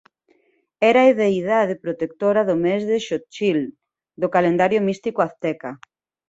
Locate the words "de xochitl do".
2.89-4.27